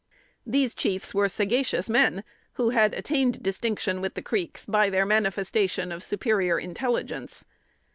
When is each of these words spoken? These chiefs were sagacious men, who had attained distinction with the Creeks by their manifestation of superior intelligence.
These 0.47 0.73
chiefs 0.73 1.13
were 1.13 1.29
sagacious 1.29 1.87
men, 1.87 2.23
who 2.53 2.71
had 2.71 2.95
attained 2.95 3.43
distinction 3.43 4.01
with 4.01 4.15
the 4.15 4.23
Creeks 4.23 4.65
by 4.65 4.89
their 4.89 5.05
manifestation 5.05 5.91
of 5.91 6.03
superior 6.03 6.57
intelligence. 6.57 7.45